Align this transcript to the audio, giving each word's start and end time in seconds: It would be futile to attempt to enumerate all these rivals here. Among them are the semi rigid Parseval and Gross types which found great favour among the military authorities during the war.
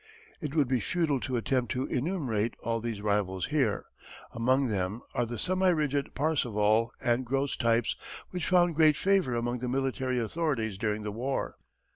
It 0.41 0.55
would 0.55 0.67
be 0.67 0.79
futile 0.79 1.19
to 1.19 1.35
attempt 1.35 1.71
to 1.73 1.85
enumerate 1.85 2.55
all 2.63 2.79
these 2.79 3.03
rivals 3.03 3.45
here. 3.49 3.85
Among 4.31 4.67
them 4.69 5.03
are 5.13 5.27
the 5.27 5.37
semi 5.37 5.67
rigid 5.69 6.15
Parseval 6.15 6.89
and 6.99 7.23
Gross 7.23 7.55
types 7.55 7.95
which 8.31 8.47
found 8.47 8.73
great 8.73 8.97
favour 8.97 9.35
among 9.35 9.59
the 9.59 9.69
military 9.69 10.19
authorities 10.19 10.79
during 10.79 11.03
the 11.03 11.11
war. 11.11 11.55